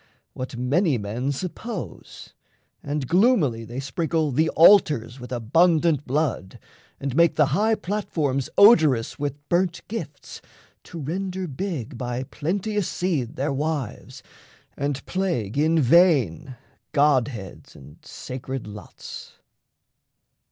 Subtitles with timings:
[0.33, 2.33] What many men suppose;
[2.81, 6.57] and gloomily They sprinkle the altars with abundant blood,
[6.99, 10.41] And make the high platforms odorous with burnt gifts,
[10.85, 14.23] To render big by plenteous seed their wives
[14.75, 16.55] And plague in vain
[16.93, 19.33] godheads and sacred lots.